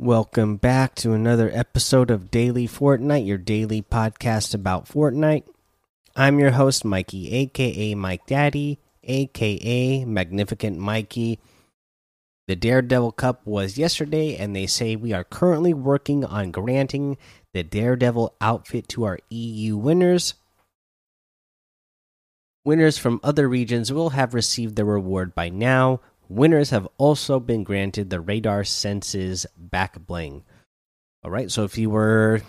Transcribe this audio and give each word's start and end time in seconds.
Welcome 0.00 0.58
back 0.58 0.94
to 0.96 1.12
another 1.12 1.50
episode 1.52 2.12
of 2.12 2.30
Daily 2.30 2.68
Fortnite, 2.68 3.26
your 3.26 3.36
daily 3.36 3.82
podcast 3.82 4.54
about 4.54 4.86
Fortnite. 4.86 5.42
I'm 6.14 6.38
your 6.38 6.52
host, 6.52 6.84
Mikey, 6.84 7.32
aka 7.32 7.96
Mike 7.96 8.24
Daddy, 8.24 8.78
aka 9.02 10.04
Magnificent 10.04 10.78
Mikey. 10.78 11.40
The 12.46 12.54
Daredevil 12.54 13.10
Cup 13.10 13.44
was 13.44 13.76
yesterday, 13.76 14.36
and 14.36 14.54
they 14.54 14.68
say 14.68 14.94
we 14.94 15.12
are 15.12 15.24
currently 15.24 15.74
working 15.74 16.24
on 16.24 16.52
granting 16.52 17.18
the 17.52 17.64
Daredevil 17.64 18.36
outfit 18.40 18.88
to 18.90 19.02
our 19.02 19.18
EU 19.30 19.76
winners. 19.76 20.34
Winners 22.64 22.98
from 22.98 23.18
other 23.24 23.48
regions 23.48 23.92
will 23.92 24.10
have 24.10 24.32
received 24.32 24.76
the 24.76 24.84
reward 24.84 25.34
by 25.34 25.48
now. 25.48 26.00
Winners 26.28 26.70
have 26.70 26.86
also 26.98 27.40
been 27.40 27.64
granted 27.64 28.10
the 28.10 28.20
Radar 28.20 28.64
Senses 28.64 29.46
back 29.56 29.98
bling. 30.06 30.44
All 31.24 31.30
right, 31.30 31.50
so 31.50 31.64
if 31.64 31.78
you 31.78 31.90
were 31.90 32.42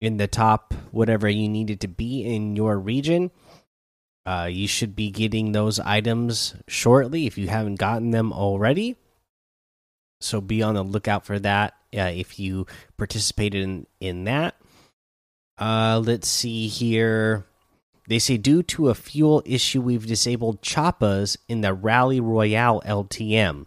in 0.00 0.16
the 0.16 0.28
top, 0.28 0.74
whatever 0.90 1.28
you 1.28 1.48
needed 1.48 1.80
to 1.80 1.88
be 1.88 2.24
in 2.24 2.54
your 2.56 2.78
region, 2.78 3.30
uh, 4.24 4.48
you 4.50 4.68
should 4.68 4.94
be 4.94 5.10
getting 5.10 5.52
those 5.52 5.80
items 5.80 6.54
shortly 6.68 7.26
if 7.26 7.36
you 7.36 7.48
haven't 7.48 7.76
gotten 7.76 8.10
them 8.10 8.32
already. 8.32 8.96
So 10.20 10.40
be 10.40 10.62
on 10.62 10.74
the 10.74 10.82
lookout 10.82 11.26
for 11.26 11.38
that 11.40 11.74
uh, 11.96 12.12
if 12.14 12.38
you 12.38 12.66
participated 12.96 13.62
in, 13.62 13.86
in 14.00 14.24
that. 14.24 14.56
Uh, 15.58 16.00
let's 16.04 16.28
see 16.28 16.68
here. 16.68 17.46
They 18.08 18.18
say 18.18 18.36
due 18.36 18.62
to 18.64 18.88
a 18.88 18.94
fuel 18.94 19.42
issue, 19.44 19.80
we've 19.80 20.06
disabled 20.06 20.62
choppas 20.62 21.36
in 21.48 21.60
the 21.60 21.74
Rally 21.74 22.20
Royale 22.20 22.82
LTM. 22.86 23.66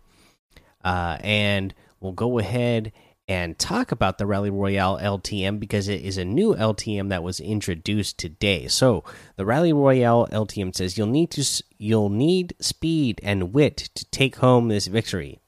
Uh, 0.84 1.18
and 1.22 1.74
we'll 2.00 2.14
go 2.14 2.40
ahead 2.40 2.94
and 3.30 3.60
talk 3.60 3.92
about 3.92 4.18
the 4.18 4.26
Rally 4.26 4.50
Royale 4.50 4.98
LTM 4.98 5.60
because 5.60 5.88
it 5.88 6.02
is 6.02 6.18
a 6.18 6.26
new 6.26 6.56
LTM 6.56 7.10
that 7.10 7.22
was 7.22 7.40
introduced 7.40 8.18
today. 8.18 8.68
So 8.68 9.04
the 9.36 9.46
Rally 9.46 9.72
Royale 9.72 10.28
LTM 10.32 10.76
says 10.76 10.98
you'll 10.98 11.08
need 11.08 11.30
to 11.32 11.64
you'll 11.78 12.10
need 12.10 12.56
speed 12.60 13.22
and 13.22 13.54
wit 13.54 13.78
to 13.94 14.06
take 14.06 14.38
home 14.38 14.68
this 14.68 14.88
victory. 14.88 15.40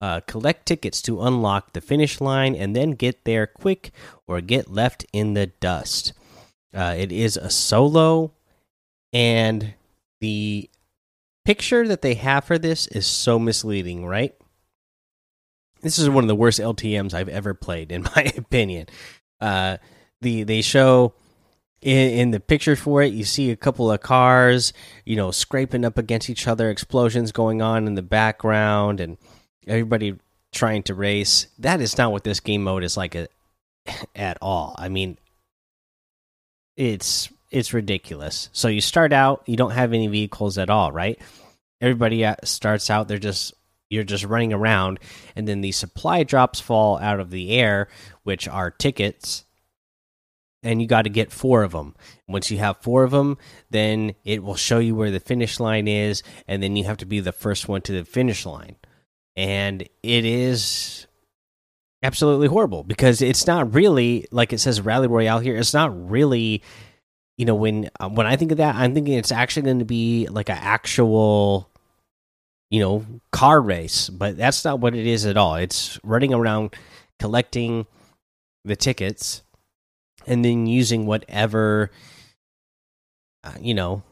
Uh, 0.00 0.20
collect 0.20 0.64
tickets 0.64 1.02
to 1.02 1.20
unlock 1.20 1.72
the 1.72 1.80
finish 1.82 2.20
line 2.20 2.54
and 2.54 2.74
then 2.74 2.92
get 2.92 3.24
there 3.24 3.46
quick 3.46 3.90
or 4.26 4.40
get 4.40 4.70
left 4.70 5.04
in 5.12 5.34
the 5.34 5.46
dust. 5.46 6.14
Uh, 6.76 6.94
it 6.96 7.10
is 7.10 7.36
a 7.38 7.48
solo, 7.48 8.32
and 9.12 9.74
the 10.20 10.68
picture 11.44 11.88
that 11.88 12.02
they 12.02 12.14
have 12.14 12.44
for 12.44 12.58
this 12.58 12.86
is 12.88 13.06
so 13.06 13.38
misleading, 13.38 14.04
right? 14.04 14.34
This 15.80 15.98
is 15.98 16.10
one 16.10 16.24
of 16.24 16.28
the 16.28 16.34
worst 16.34 16.60
LTM's 16.60 17.14
I've 17.14 17.28
ever 17.28 17.54
played, 17.54 17.90
in 17.90 18.02
my 18.16 18.32
opinion. 18.36 18.86
Uh, 19.40 19.78
the 20.20 20.42
they 20.42 20.60
show 20.60 21.14
in, 21.80 22.10
in 22.10 22.30
the 22.30 22.40
picture 22.40 22.76
for 22.76 23.02
it, 23.02 23.12
you 23.12 23.24
see 23.24 23.50
a 23.50 23.56
couple 23.56 23.90
of 23.90 24.00
cars, 24.00 24.72
you 25.04 25.16
know, 25.16 25.30
scraping 25.30 25.84
up 25.84 25.98
against 25.98 26.28
each 26.28 26.48
other, 26.48 26.70
explosions 26.70 27.32
going 27.32 27.62
on 27.62 27.86
in 27.86 27.94
the 27.94 28.02
background, 28.02 29.00
and 29.00 29.16
everybody 29.66 30.16
trying 30.52 30.82
to 30.84 30.94
race. 30.94 31.46
That 31.58 31.80
is 31.80 31.96
not 31.96 32.12
what 32.12 32.24
this 32.24 32.40
game 32.40 32.64
mode 32.64 32.82
is 32.82 32.96
like 32.96 33.16
at 34.14 34.38
all. 34.42 34.74
I 34.78 34.88
mean, 34.88 35.18
it's 36.76 37.28
it's 37.50 37.72
ridiculous. 37.72 38.50
So 38.52 38.68
you 38.68 38.80
start 38.80 39.12
out, 39.12 39.42
you 39.46 39.56
don't 39.56 39.70
have 39.70 39.92
any 39.92 40.08
vehicles 40.08 40.58
at 40.58 40.70
all, 40.70 40.92
right? 40.92 41.20
Everybody 41.80 42.24
uh, 42.24 42.36
starts 42.44 42.90
out, 42.90 43.08
they're 43.08 43.18
just 43.18 43.54
you're 43.88 44.04
just 44.04 44.24
running 44.24 44.52
around, 44.52 44.98
and 45.36 45.46
then 45.46 45.60
the 45.60 45.72
supply 45.72 46.24
drops 46.24 46.60
fall 46.60 46.98
out 46.98 47.20
of 47.20 47.30
the 47.30 47.52
air, 47.52 47.88
which 48.24 48.48
are 48.48 48.70
tickets, 48.70 49.44
and 50.62 50.82
you 50.82 50.88
got 50.88 51.02
to 51.02 51.10
get 51.10 51.30
four 51.30 51.62
of 51.62 51.70
them. 51.72 51.94
Once 52.26 52.50
you 52.50 52.58
have 52.58 52.78
four 52.78 53.04
of 53.04 53.12
them, 53.12 53.38
then 53.70 54.14
it 54.24 54.42
will 54.42 54.56
show 54.56 54.80
you 54.80 54.96
where 54.96 55.12
the 55.12 55.20
finish 55.20 55.60
line 55.60 55.86
is, 55.86 56.24
and 56.48 56.62
then 56.62 56.74
you 56.74 56.84
have 56.84 56.96
to 56.96 57.06
be 57.06 57.20
the 57.20 57.32
first 57.32 57.68
one 57.68 57.80
to 57.82 57.92
the 57.92 58.04
finish 58.04 58.44
line. 58.44 58.76
And 59.36 59.82
it 60.02 60.24
is 60.24 61.05
absolutely 62.06 62.48
horrible 62.48 62.84
because 62.84 63.20
it's 63.20 63.46
not 63.46 63.74
really 63.74 64.26
like 64.30 64.52
it 64.52 64.60
says 64.60 64.80
rally 64.80 65.08
royale 65.08 65.40
here. 65.40 65.56
It's 65.56 65.74
not 65.74 66.10
really 66.10 66.62
you 67.36 67.44
know 67.44 67.54
when 67.54 67.90
uh, 68.00 68.08
when 68.08 68.26
i 68.26 68.36
think 68.36 68.50
of 68.50 68.58
that 68.58 68.74
i'm 68.76 68.94
thinking 68.94 69.12
it's 69.14 69.32
actually 69.32 69.62
going 69.62 69.78
to 69.78 69.84
be 69.84 70.26
like 70.30 70.48
an 70.48 70.58
actual 70.58 71.68
you 72.70 72.80
know 72.80 73.04
car 73.30 73.60
race 73.60 74.08
but 74.08 74.36
that's 74.36 74.64
not 74.64 74.80
what 74.80 74.94
it 74.94 75.06
is 75.06 75.26
at 75.26 75.36
all. 75.36 75.56
It's 75.56 76.00
running 76.02 76.34
around 76.34 76.74
collecting 77.18 77.86
the 78.64 78.76
tickets 78.76 79.42
and 80.26 80.44
then 80.44 80.66
using 80.66 81.06
whatever 81.06 81.90
uh, 83.44 83.52
you 83.60 83.74
know 83.74 84.02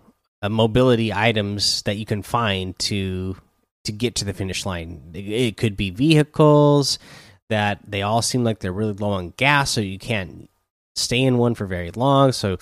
uh, 0.42 0.48
mobility 0.48 1.12
items 1.12 1.82
that 1.82 1.96
you 1.96 2.06
can 2.06 2.22
find 2.22 2.78
to 2.80 3.36
to 3.84 3.92
get 3.92 4.14
to 4.16 4.24
the 4.24 4.32
finish 4.32 4.64
line. 4.64 5.10
It 5.14 5.56
could 5.56 5.76
be 5.76 5.90
vehicles 5.90 6.98
that 7.48 7.80
they 7.86 8.02
all 8.02 8.22
seem 8.22 8.44
like 8.44 8.58
they're 8.60 8.72
really 8.72 8.92
low 8.92 9.12
on 9.12 9.34
gas, 9.36 9.70
so 9.70 9.80
you 9.80 9.98
can't 9.98 10.48
stay 10.96 11.22
in 11.22 11.38
one 11.38 11.54
for 11.54 11.66
very 11.66 11.90
long. 11.90 12.32
So, 12.32 12.58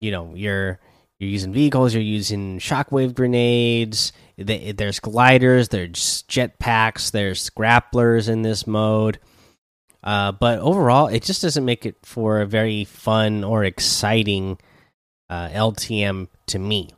you 0.00 0.10
know, 0.10 0.34
you're 0.34 0.78
you're 1.18 1.30
using 1.30 1.52
vehicles, 1.52 1.92
you're 1.92 2.02
using 2.02 2.58
shockwave 2.58 3.14
grenades. 3.14 4.12
There's 4.38 5.00
gliders, 5.00 5.68
there's 5.68 6.24
jetpacks, 6.28 7.10
there's 7.10 7.50
grapplers 7.50 8.28
in 8.28 8.40
this 8.40 8.66
mode. 8.66 9.18
Uh, 10.02 10.32
but 10.32 10.60
overall, 10.60 11.08
it 11.08 11.22
just 11.22 11.42
doesn't 11.42 11.66
make 11.66 11.84
it 11.84 11.96
for 12.02 12.40
a 12.40 12.46
very 12.46 12.84
fun 12.84 13.44
or 13.44 13.64
exciting 13.64 14.58
uh, 15.28 15.48
LTM 15.50 16.28
to 16.46 16.58
me. 16.58 16.90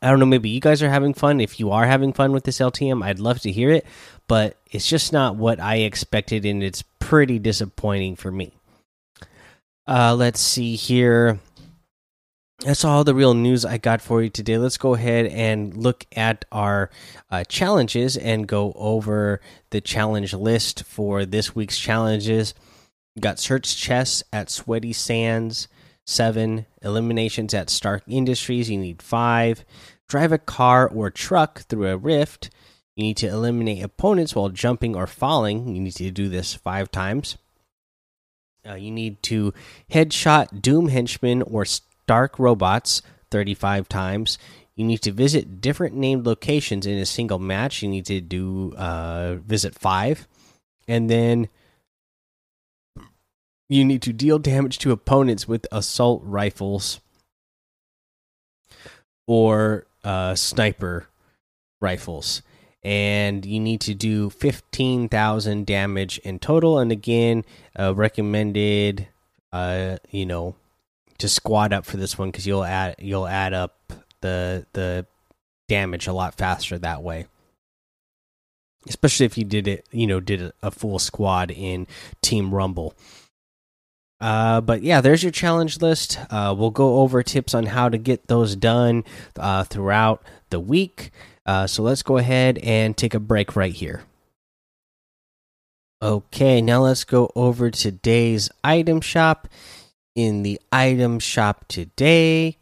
I 0.00 0.08
don't 0.08 0.18
know, 0.18 0.24
maybe 0.24 0.48
you 0.48 0.60
guys 0.60 0.82
are 0.82 0.88
having 0.88 1.12
fun. 1.12 1.42
If 1.42 1.60
you 1.60 1.72
are 1.72 1.86
having 1.86 2.14
fun 2.14 2.32
with 2.32 2.44
this 2.44 2.58
LTM, 2.58 3.04
I'd 3.04 3.18
love 3.18 3.40
to 3.40 3.52
hear 3.52 3.70
it, 3.70 3.84
but 4.30 4.56
it's 4.70 4.86
just 4.86 5.12
not 5.12 5.34
what 5.34 5.58
I 5.58 5.78
expected, 5.78 6.44
and 6.46 6.62
it's 6.62 6.84
pretty 7.00 7.40
disappointing 7.40 8.14
for 8.14 8.30
me. 8.30 8.52
Uh, 9.88 10.14
let's 10.14 10.38
see 10.38 10.76
here. 10.76 11.40
That's 12.60 12.84
all 12.84 13.02
the 13.02 13.12
real 13.12 13.34
news 13.34 13.64
I 13.64 13.76
got 13.76 14.00
for 14.00 14.22
you 14.22 14.30
today. 14.30 14.56
Let's 14.56 14.78
go 14.78 14.94
ahead 14.94 15.26
and 15.26 15.76
look 15.76 16.06
at 16.14 16.44
our 16.52 16.90
uh, 17.28 17.42
challenges 17.42 18.16
and 18.16 18.46
go 18.46 18.72
over 18.76 19.40
the 19.70 19.80
challenge 19.80 20.32
list 20.32 20.84
for 20.84 21.26
this 21.26 21.56
week's 21.56 21.76
challenges. 21.76 22.54
We 23.16 23.22
got 23.22 23.40
search 23.40 23.76
chests 23.76 24.22
at 24.32 24.48
Sweaty 24.48 24.92
Sands 24.92 25.66
seven. 26.06 26.66
Eliminations 26.82 27.52
at 27.52 27.68
Stark 27.68 28.04
Industries, 28.06 28.70
you 28.70 28.78
need 28.78 29.02
five. 29.02 29.64
Drive 30.08 30.30
a 30.30 30.38
car 30.38 30.88
or 30.88 31.10
truck 31.10 31.62
through 31.62 31.88
a 31.88 31.96
rift. 31.96 32.50
You 33.00 33.06
need 33.06 33.16
to 33.18 33.28
eliminate 33.28 33.82
opponents 33.82 34.36
while 34.36 34.50
jumping 34.50 34.94
or 34.94 35.06
falling. 35.06 35.74
You 35.74 35.80
need 35.80 35.94
to 35.94 36.10
do 36.10 36.28
this 36.28 36.52
five 36.52 36.90
times. 36.90 37.38
Uh, 38.68 38.74
you 38.74 38.90
need 38.90 39.22
to 39.22 39.54
headshot 39.90 40.60
Doom 40.60 40.88
henchmen 40.88 41.40
or 41.40 41.64
Stark 41.64 42.38
robots 42.38 43.00
35 43.30 43.88
times. 43.88 44.36
You 44.74 44.84
need 44.84 45.00
to 45.00 45.12
visit 45.12 45.62
different 45.62 45.94
named 45.94 46.26
locations 46.26 46.84
in 46.84 46.98
a 46.98 47.06
single 47.06 47.38
match. 47.38 47.82
You 47.82 47.88
need 47.88 48.04
to 48.04 48.20
do 48.20 48.74
uh, 48.76 49.36
visit 49.36 49.74
five. 49.74 50.28
And 50.86 51.08
then 51.08 51.48
you 53.70 53.82
need 53.82 54.02
to 54.02 54.12
deal 54.12 54.38
damage 54.38 54.76
to 54.80 54.92
opponents 54.92 55.48
with 55.48 55.66
assault 55.72 56.20
rifles 56.22 57.00
or 59.26 59.86
uh, 60.04 60.34
sniper 60.34 61.06
rifles. 61.80 62.42
And 62.82 63.44
you 63.44 63.60
need 63.60 63.82
to 63.82 63.94
do 63.94 64.30
15,000 64.30 65.66
damage 65.66 66.18
in 66.18 66.38
total. 66.38 66.78
And 66.78 66.90
again, 66.90 67.44
uh, 67.78 67.94
recommended, 67.94 69.08
uh, 69.52 69.98
you 70.10 70.24
know, 70.24 70.54
to 71.20 71.28
squad 71.28 71.72
up 71.72 71.84
for 71.84 71.96
this 71.96 72.18
one 72.18 72.30
because 72.30 72.46
you'll 72.46 72.64
add 72.64 72.96
you'll 72.98 73.26
add 73.26 73.52
up 73.52 73.92
the 74.22 74.66
the 74.72 75.06
damage 75.68 76.06
a 76.06 76.12
lot 76.12 76.34
faster 76.34 76.78
that 76.78 77.02
way 77.02 77.26
especially 78.88 79.26
if 79.26 79.38
you 79.38 79.44
did 79.44 79.68
it 79.68 79.86
you 79.92 80.06
know 80.06 80.18
did 80.18 80.50
a 80.62 80.70
full 80.70 80.98
squad 80.98 81.50
in 81.50 81.86
team 82.22 82.52
rumble 82.52 82.94
uh, 84.20 84.60
but 84.60 84.82
yeah, 84.82 85.00
there's 85.00 85.22
your 85.22 85.32
challenge 85.32 85.80
list. 85.80 86.18
Uh, 86.30 86.54
we'll 86.56 86.70
go 86.70 86.98
over 86.98 87.22
tips 87.22 87.54
on 87.54 87.64
how 87.66 87.88
to 87.88 87.96
get 87.96 88.26
those 88.26 88.54
done 88.54 89.02
uh, 89.38 89.64
throughout 89.64 90.22
the 90.50 90.60
week. 90.60 91.10
Uh, 91.50 91.66
so 91.66 91.82
let's 91.82 92.04
go 92.04 92.16
ahead 92.16 92.58
and 92.58 92.96
take 92.96 93.12
a 93.12 93.18
break 93.18 93.56
right 93.56 93.72
here. 93.72 94.04
Okay, 96.00 96.62
now 96.62 96.82
let's 96.82 97.02
go 97.02 97.28
over 97.34 97.72
today's 97.72 98.50
item 98.62 99.00
shop. 99.00 99.48
In 100.14 100.44
the 100.44 100.60
item 100.70 101.18
shop 101.18 101.64
today, 101.66 102.56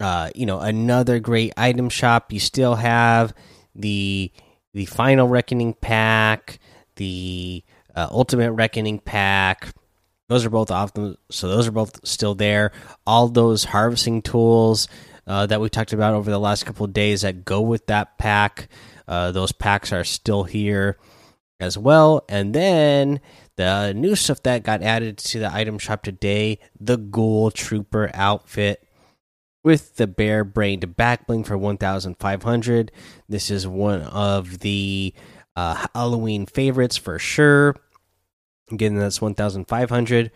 uh, 0.00 0.30
you 0.34 0.46
know, 0.46 0.60
another 0.60 1.18
great 1.18 1.52
item 1.58 1.90
shop. 1.90 2.32
You 2.32 2.40
still 2.40 2.76
have 2.76 3.34
the 3.74 4.32
the 4.72 4.86
final 4.86 5.28
reckoning 5.28 5.74
pack, 5.74 6.58
the 6.96 7.62
uh, 7.94 8.08
Ultimate 8.10 8.52
Reckoning 8.52 8.98
pack. 9.00 9.74
Those 10.30 10.46
are 10.46 10.50
both 10.50 10.70
off 10.70 10.92
so 11.30 11.48
those 11.48 11.68
are 11.68 11.72
both 11.72 12.00
still 12.08 12.34
there. 12.34 12.72
All 13.06 13.28
those 13.28 13.64
harvesting 13.64 14.22
tools 14.22 14.88
uh, 15.30 15.46
that 15.46 15.60
we 15.60 15.68
talked 15.68 15.92
about 15.92 16.12
over 16.12 16.28
the 16.28 16.40
last 16.40 16.66
couple 16.66 16.84
of 16.84 16.92
days 16.92 17.20
that 17.20 17.44
go 17.44 17.60
with 17.60 17.86
that 17.86 18.18
pack, 18.18 18.68
uh, 19.06 19.30
those 19.30 19.52
packs 19.52 19.92
are 19.92 20.02
still 20.02 20.42
here 20.42 20.98
as 21.60 21.78
well. 21.78 22.24
And 22.28 22.52
then 22.52 23.20
the 23.54 23.92
new 23.92 24.16
stuff 24.16 24.42
that 24.42 24.64
got 24.64 24.82
added 24.82 25.18
to 25.18 25.38
the 25.38 25.54
item 25.54 25.78
shop 25.78 26.02
today 26.02 26.58
the 26.80 26.96
Ghoul 26.96 27.52
Trooper 27.52 28.10
outfit 28.12 28.84
with 29.62 29.94
the 29.96 30.08
bare 30.08 30.42
brained 30.42 30.96
back 30.96 31.28
bling 31.28 31.44
for 31.44 31.56
1500 31.56 32.90
this 33.28 33.50
is 33.52 33.68
one 33.68 34.02
of 34.02 34.58
the 34.60 35.14
uh, 35.54 35.86
halloween 35.94 36.44
favorites 36.44 36.96
for 36.96 37.20
sure. 37.20 37.76
Again 38.72 38.96
that's 38.96 39.20
1500 39.20 40.32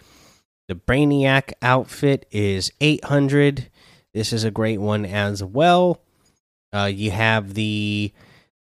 the 0.69 0.75
brainiac 0.77 1.53
outfit 1.63 2.27
is 2.31 2.71
800 2.81 3.71
this 4.15 4.33
is 4.33 4.45
a 4.45 4.51
great 4.51 4.81
one 4.81 5.05
as 5.05 5.45
well 5.45 6.01
uh, 6.73 6.91
you 6.93 7.11
have 7.11 7.55
the 7.55 8.13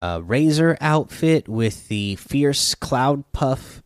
uh, 0.01 0.21
razor 0.25 0.79
outfit 0.81 1.49
with 1.49 1.89
the 1.89 2.15
fierce 2.17 2.77
cloud 2.77 3.25
puff 3.33 3.83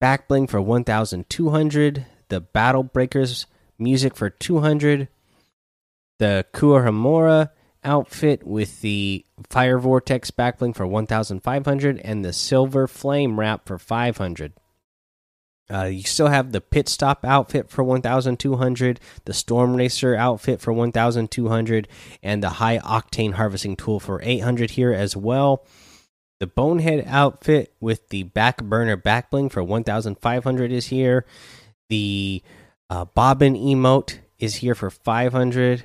back 0.00 0.28
bling 0.28 0.46
for 0.46 0.60
1200 0.60 2.06
the 2.28 2.40
battle 2.40 2.84
breakers 2.84 3.46
music 3.78 4.14
for 4.14 4.30
200 4.30 5.08
the 6.18 6.46
Kuraokami 6.52 7.50
outfit 7.86 8.46
with 8.46 8.80
the 8.80 9.24
Fire 9.48 9.78
Vortex 9.78 10.30
backbling 10.30 10.74
for 10.74 10.86
1,500 10.86 12.00
and 12.04 12.24
the 12.24 12.32
Silver 12.32 12.86
Flame 12.86 13.38
wrap 13.38 13.66
for 13.66 13.78
500. 13.78 14.52
Uh, 15.70 15.84
you 15.84 16.02
still 16.02 16.28
have 16.28 16.52
the 16.52 16.60
Pit 16.60 16.88
Stop 16.88 17.24
outfit 17.24 17.68
for 17.68 17.82
1,200, 17.82 19.00
the 19.24 19.34
Storm 19.34 19.74
Racer 19.74 20.14
outfit 20.14 20.60
for 20.60 20.72
1,200, 20.72 21.88
and 22.22 22.42
the 22.42 22.50
High 22.50 22.78
Octane 22.78 23.34
Harvesting 23.34 23.76
Tool 23.76 23.98
for 23.98 24.20
800 24.22 24.72
here 24.72 24.92
as 24.92 25.16
well. 25.16 25.66
The 26.38 26.46
Bonehead 26.46 27.04
outfit 27.08 27.74
with 27.80 28.10
the 28.10 28.24
Back 28.24 28.62
Burner 28.62 28.96
Backbling 28.96 29.50
for 29.50 29.64
1,500 29.64 30.70
is 30.70 30.86
here. 30.86 31.24
The 31.88 32.42
uh, 32.88 33.06
Bobbin 33.06 33.54
emote 33.54 34.18
is 34.38 34.56
here 34.56 34.74
for 34.74 34.90
500 34.90 35.84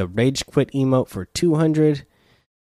the 0.00 0.06
Rage 0.06 0.46
Quit 0.46 0.72
emote 0.72 1.08
for 1.08 1.26
200. 1.26 2.06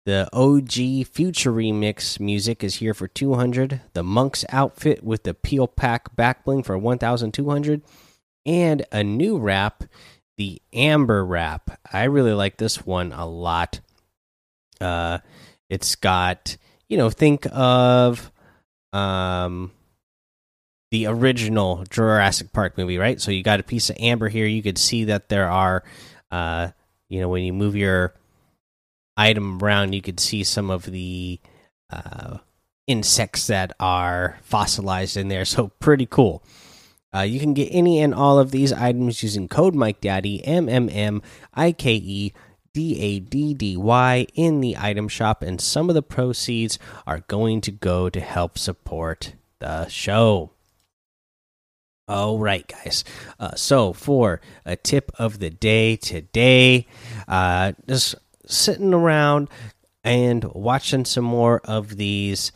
The 0.09 0.27
OG 0.33 1.07
Future 1.09 1.53
Remix 1.53 2.19
music 2.19 2.65
is 2.65 2.77
here 2.77 2.95
for 2.95 3.07
200. 3.07 3.83
The 3.93 4.03
Monk's 4.03 4.43
outfit 4.49 5.05
with 5.05 5.25
the 5.25 5.35
Peel 5.35 5.67
Pack 5.69 6.17
backbling 6.17 6.65
for 6.65 6.79
1200. 6.79 7.83
And 8.47 8.87
a 8.91 9.05
new 9.05 9.37
wrap, 9.37 9.85
the 10.39 10.63
Amber 10.73 11.23
wrap. 11.23 11.79
I 11.93 12.05
really 12.05 12.33
like 12.33 12.57
this 12.57 12.87
one 12.87 13.13
a 13.13 13.27
lot. 13.27 13.81
Uh, 14.81 15.19
it's 15.69 15.95
got, 15.95 16.57
you 16.89 16.97
know, 16.97 17.11
think 17.11 17.47
of 17.53 18.33
um 18.95 19.73
the 20.91 21.07
original 21.07 21.85
Jurassic 21.91 22.51
Park 22.55 22.79
movie, 22.79 22.97
right? 22.97 23.21
So 23.21 23.31
you 23.31 23.43
got 23.43 23.61
a 23.61 23.63
piece 23.63 23.91
of 23.91 23.97
amber 24.01 24.31
here. 24.31 24.47
You 24.47 24.63
could 24.63 24.79
see 24.79 25.05
that 25.05 25.29
there 25.29 25.51
are 25.51 25.85
uh 26.31 26.69
you 27.11 27.21
know 27.21 27.29
when 27.29 27.45
you 27.45 27.53
move 27.53 27.77
your 27.77 28.15
item 29.19 29.63
around 29.63 29.93
you 29.93 30.01
could 30.01 30.21
see 30.21 30.45
some 30.45 30.71
of 30.71 30.85
the 30.85 31.41
uh, 31.91 32.39
insects 32.87 33.49
that 33.49 33.73
are 33.79 34.39
fossilized 34.43 35.17
in 35.17 35.29
there. 35.29 35.45
So 35.45 35.69
pretty 35.81 36.07
cool. 36.07 36.43
Uh, 37.15 37.21
you 37.21 37.41
can 37.41 37.55
get 37.55 37.69
any 37.71 38.01
and 38.01 38.15
all 38.15 38.39
of 38.39 38.51
these 38.51 38.73
items 38.73 39.23
using 39.23 39.49
code 39.49 39.75
mike 39.75 40.01
daddy 40.03 40.45
m 40.45 40.69
m 40.69 40.91
m 40.91 41.23
i 41.55 41.73
k 41.73 41.95
e 41.95 42.33
d 42.75 43.01
a 43.01 43.19
d 43.19 43.55
d 43.55 43.77
y 43.79 44.27
in 44.35 44.61
the 44.61 44.77
item 44.77 45.09
shop 45.09 45.43
and 45.43 45.59
some 45.59 45.89
of 45.89 45.95
the 45.95 46.03
proceeds 46.03 46.79
are 47.07 47.21
going 47.21 47.63
to 47.63 47.73
go 47.73 48.11
to 48.11 48.21
help 48.21 48.59
support 48.59 49.33
the 49.59 49.89
show. 49.89 50.51
All 52.07 52.39
right, 52.39 52.67
guys. 52.67 53.05
Uh, 53.39 53.55
so 53.55 53.93
for 53.93 54.41
a 54.65 54.77
tip 54.77 55.11
of 55.19 55.41
the 55.41 55.51
day 55.51 55.97
today, 55.97 56.87
uh, 57.27 57.73
just 57.87 58.15
sitting 58.49 58.95
around 58.95 59.49
and 60.03 60.45
watching 60.45 61.05
some 61.05 61.25
more 61.25 61.61
of 61.65 61.97
these. 61.97 62.53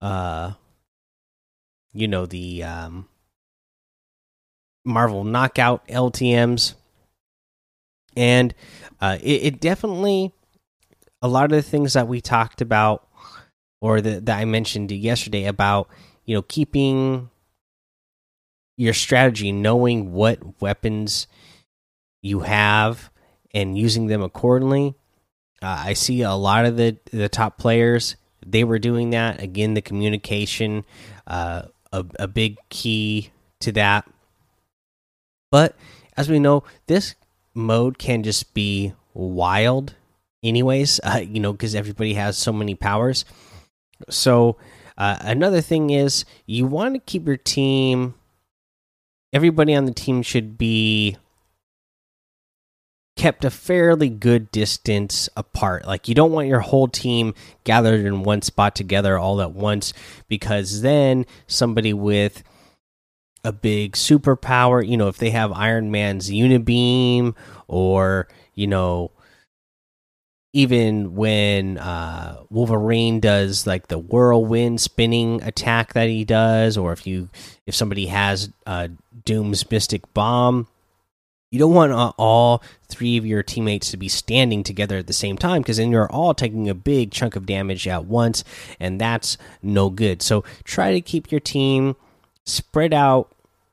Uh, 0.00 0.52
you 1.92 2.08
know 2.08 2.26
the 2.26 2.64
um, 2.64 3.08
Marvel 4.84 5.24
Knockout 5.24 5.86
LTM's, 5.88 6.74
and 8.16 8.54
uh, 9.00 9.18
it, 9.22 9.42
it 9.42 9.60
definitely 9.60 10.32
a 11.20 11.28
lot 11.28 11.44
of 11.44 11.50
the 11.50 11.62
things 11.62 11.92
that 11.92 12.08
we 12.08 12.20
talked 12.20 12.60
about, 12.60 13.06
or 13.80 14.00
the, 14.00 14.20
that 14.20 14.38
I 14.38 14.44
mentioned 14.44 14.90
yesterday 14.90 15.44
about 15.44 15.88
you 16.24 16.34
know 16.34 16.42
keeping 16.42 17.30
your 18.76 18.94
strategy, 18.94 19.52
knowing 19.52 20.12
what 20.12 20.60
weapons 20.60 21.26
you 22.22 22.40
have 22.40 23.11
and 23.54 23.76
using 23.76 24.06
them 24.06 24.22
accordingly. 24.22 24.94
Uh, 25.60 25.84
I 25.86 25.92
see 25.92 26.22
a 26.22 26.32
lot 26.32 26.64
of 26.64 26.76
the 26.76 26.96
the 27.12 27.28
top 27.28 27.58
players 27.58 28.16
they 28.44 28.64
were 28.64 28.78
doing 28.78 29.10
that. 29.10 29.40
Again, 29.40 29.74
the 29.74 29.82
communication, 29.82 30.84
uh, 31.26 31.62
a, 31.92 32.04
a 32.18 32.28
big 32.28 32.56
key 32.68 33.30
to 33.60 33.72
that. 33.72 34.08
But 35.50 35.76
as 36.16 36.28
we 36.28 36.38
know, 36.38 36.64
this 36.86 37.14
mode 37.54 37.98
can 37.98 38.22
just 38.22 38.54
be 38.54 38.94
wild, 39.14 39.94
anyways. 40.42 41.00
Uh, 41.04 41.22
you 41.24 41.40
know, 41.40 41.52
because 41.52 41.74
everybody 41.74 42.14
has 42.14 42.36
so 42.36 42.52
many 42.52 42.74
powers. 42.74 43.24
So 44.10 44.56
uh, 44.98 45.18
another 45.20 45.60
thing 45.60 45.90
is 45.90 46.24
you 46.46 46.66
want 46.66 46.94
to 46.94 47.00
keep 47.00 47.26
your 47.26 47.36
team 47.36 48.14
everybody 49.32 49.74
on 49.74 49.86
the 49.86 49.92
team 49.92 50.22
should 50.22 50.58
be 50.58 51.16
kept 53.16 53.44
a 53.44 53.50
fairly 53.50 54.08
good 54.08 54.50
distance 54.50 55.28
apart. 55.36 55.86
Like 55.86 56.08
you 56.08 56.14
don't 56.14 56.32
want 56.32 56.48
your 56.48 56.60
whole 56.60 56.88
team 56.88 57.34
gathered 57.64 58.04
in 58.04 58.22
one 58.22 58.42
spot 58.42 58.74
together 58.74 59.18
all 59.18 59.40
at 59.40 59.52
once 59.52 59.92
because 60.28 60.80
then 60.82 61.26
somebody 61.46 61.92
with 61.92 62.42
a 63.44 63.52
big 63.52 63.92
superpower, 63.92 64.86
you 64.86 64.96
know, 64.96 65.08
if 65.08 65.18
they 65.18 65.30
have 65.30 65.52
Iron 65.52 65.90
Man's 65.90 66.30
unibeam 66.30 67.34
or, 67.66 68.28
you 68.54 68.66
know, 68.66 69.10
even 70.52 71.14
when 71.14 71.78
uh, 71.78 72.42
Wolverine 72.50 73.20
does 73.20 73.66
like 73.66 73.88
the 73.88 73.98
whirlwind 73.98 74.80
spinning 74.80 75.42
attack 75.42 75.94
that 75.94 76.08
he 76.08 76.24
does, 76.24 76.76
or 76.76 76.92
if 76.92 77.06
you 77.06 77.30
if 77.66 77.74
somebody 77.74 78.06
has 78.06 78.50
uh, 78.66 78.88
Doom's 79.24 79.70
mystic 79.70 80.12
bomb, 80.12 80.68
you 81.52 81.58
don't 81.58 81.74
want 81.74 81.92
uh, 81.92 82.12
all 82.16 82.62
three 82.88 83.18
of 83.18 83.26
your 83.26 83.42
teammates 83.42 83.90
to 83.90 83.98
be 83.98 84.08
standing 84.08 84.64
together 84.64 84.96
at 84.96 85.06
the 85.06 85.12
same 85.12 85.36
time 85.36 85.60
because 85.60 85.76
then 85.76 85.92
you're 85.92 86.10
all 86.10 86.32
taking 86.32 86.68
a 86.68 86.74
big 86.74 87.12
chunk 87.12 87.36
of 87.36 87.44
damage 87.44 87.86
at 87.86 88.06
once, 88.06 88.42
and 88.80 88.98
that's 88.98 89.36
no 89.62 89.90
good. 89.90 90.22
So 90.22 90.44
try 90.64 90.92
to 90.92 91.02
keep 91.02 91.30
your 91.30 91.40
team 91.40 91.94
spread 92.46 92.94
out 92.94 93.30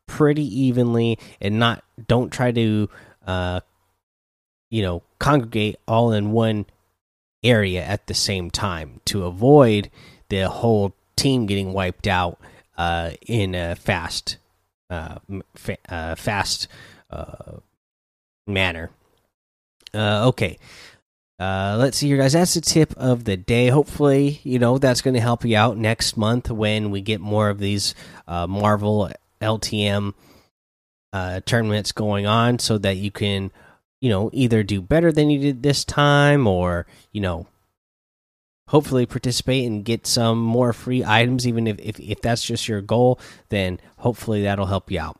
pretty 0.07 0.43
evenly, 0.43 1.17
and 1.39 1.57
not 1.57 1.83
don't 2.05 2.31
try 2.31 2.51
to 2.51 2.89
uh, 3.25 3.62
you 4.69 4.81
know 4.81 5.01
congregate 5.17 5.77
all 5.88 6.12
in 6.12 6.31
one 6.31 6.65
area 7.43 7.81
at 7.81 8.07
the 8.07 8.13
same 8.13 8.51
time 8.51 9.00
to 9.05 9.24
avoid 9.24 9.89
the 10.27 10.50
whole 10.50 10.93
team 11.15 11.45
getting 11.45 11.71
wiped 11.71 12.07
out 12.07 12.38
uh, 12.77 13.12
in 13.25 13.55
a 13.55 13.74
fast 13.75 14.36
uh, 14.89 15.19
fa 15.55 15.77
uh, 15.88 16.15
fast 16.15 16.67
uh, 17.09 17.59
manner. 18.50 18.89
Uh, 19.94 20.27
okay. 20.27 20.58
Uh, 21.39 21.77
let's 21.79 21.98
see 21.98 22.08
here, 22.08 22.18
guys. 22.18 22.34
That's 22.34 22.53
the 22.53 22.62
tip 22.62 22.94
of 22.98 23.24
the 23.24 23.38
day. 23.38 23.68
Hopefully, 23.68 24.41
you 24.44 24.60
know 24.60 24.77
that's 24.77 25.01
going 25.01 25.13
to 25.13 25.22
help 25.22 25.46
you 25.46 25.56
out 25.56 25.77
next 25.77 26.18
month 26.18 26.51
when 26.51 26.91
we 26.91 27.00
get 27.00 27.22
more 27.22 27.50
of 27.50 27.60
these 27.60 27.96
uh, 28.27 28.46
Marvel 28.46 29.10
LTM 29.39 30.13
uh, 31.13 31.39
tournaments 31.46 31.94
going 31.94 32.25
on, 32.25 32.60
so 32.60 32.77
that 32.77 32.98
you 32.98 33.10
can 33.10 33.51
you 34.01 34.10
know, 34.10 34.29
either 34.34 34.63
do 34.63 34.82
better 34.82 35.12
than 35.12 35.29
you 35.29 35.39
did 35.39 35.63
this 35.63 35.84
time 35.84 36.48
or, 36.48 36.86
you 37.12 37.22
know, 37.22 37.48
hopefully 38.68 39.06
participate 39.06 39.65
and 39.65 39.84
get 39.84 40.08
some 40.08 40.39
more 40.39 40.74
free 40.74 41.03
items 41.03 41.48
even 41.48 41.68
if, 41.68 41.79
if 41.79 42.00
if 42.00 42.22
that's 42.22 42.44
just 42.44 42.68
your 42.68 42.82
goal 42.82 43.20
then 43.50 43.79
hopefully 43.98 44.44
that'll 44.44 44.68
help 44.68 44.91
you 44.91 45.00
out 45.00 45.20